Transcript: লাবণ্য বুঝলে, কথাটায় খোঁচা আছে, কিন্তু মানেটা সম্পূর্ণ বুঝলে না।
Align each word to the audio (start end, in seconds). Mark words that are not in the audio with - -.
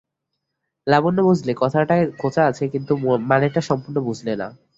লাবণ্য 0.87 1.19
বুঝলে, 1.23 1.51
কথাটায় 1.57 2.03
খোঁচা 2.17 2.41
আছে, 2.45 2.63
কিন্তু 2.67 2.91
মানেটা 3.29 3.61
সম্পূর্ণ 3.69 3.97
বুঝলে 4.07 4.33
না। 4.35 4.47